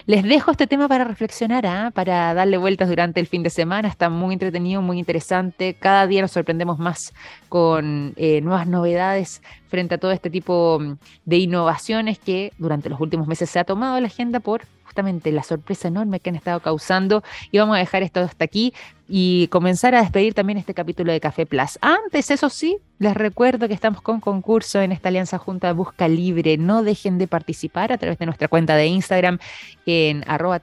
[0.06, 1.90] Les dejo este tema para reflexionar, ¿ah?
[1.94, 3.88] para darle vueltas durante el fin de semana.
[3.88, 5.74] Está muy entretenido, muy interesante.
[5.74, 7.12] Cada día nos sorprendemos más
[7.48, 13.00] con eh, nuevas novedades frente a todo este tipo mm, de innovaciones que durante los
[13.00, 14.62] últimos meses se ha tomado la agenda por
[15.32, 17.22] la sorpresa enorme que han estado causando.
[17.50, 18.74] Y vamos a dejar esto hasta aquí
[19.08, 21.78] y comenzar a despedir también este capítulo de Café Plus.
[21.80, 26.56] Antes, eso sí, les recuerdo que estamos con concurso en esta alianza junta Busca Libre.
[26.56, 29.38] No dejen de participar a través de nuestra cuenta de Instagram
[29.86, 30.60] en arroba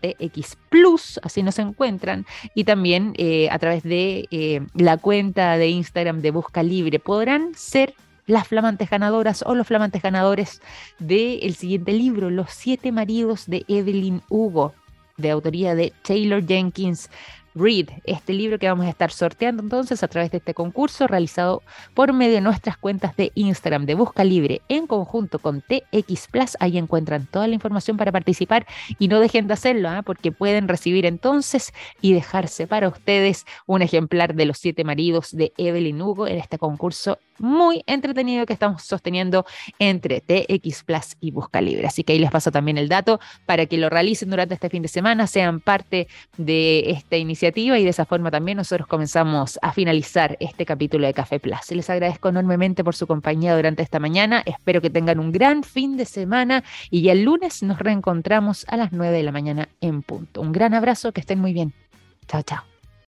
[0.69, 2.25] Plus, así nos encuentran,
[2.55, 6.99] y también eh, a través de eh, la cuenta de Instagram de Busca Libre.
[6.99, 7.93] Podrán ser
[8.25, 10.61] las flamantes ganadoras o los flamantes ganadores
[10.99, 14.73] del siguiente libro, Los siete maridos de Evelyn Hugo,
[15.17, 17.09] de autoría de Taylor Jenkins.
[17.53, 21.61] Read, este libro que vamos a estar sorteando entonces a través de este concurso realizado
[21.93, 26.55] por medio de nuestras cuentas de Instagram de Busca Libre en conjunto con TX Plus.
[26.61, 28.65] Ahí encuentran toda la información para participar
[28.99, 30.01] y no dejen de hacerlo ¿ah?
[30.01, 35.51] porque pueden recibir entonces y dejarse para ustedes un ejemplar de los siete maridos de
[35.57, 39.45] Evelyn Hugo en este concurso muy entretenido que estamos sosteniendo
[39.79, 41.87] entre TX Plus y Busca Libre.
[41.87, 44.81] Así que ahí les paso también el dato para que lo realicen durante este fin
[44.81, 49.73] de semana, sean parte de esta iniciativa y de esa forma también nosotros comenzamos a
[49.73, 51.71] finalizar este capítulo de Café Plus.
[51.71, 54.43] Les agradezco enormemente por su compañía durante esta mañana.
[54.45, 58.77] Espero que tengan un gran fin de semana y ya el lunes nos reencontramos a
[58.77, 60.41] las 9 de la mañana en punto.
[60.41, 61.73] Un gran abrazo, que estén muy bien.
[62.27, 62.70] Chao, chao.